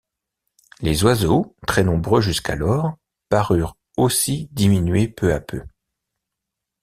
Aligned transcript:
Les 0.79 1.03
oiseaux, 1.03 1.55
très 1.67 1.83
nombreux 1.83 2.21
jusqu’alors, 2.21 2.97
parurent 3.29 3.77
aussi 3.97 4.47
diminuer 4.51 5.07
peu 5.07 5.31
à 5.31 5.39
peu. 5.39 5.61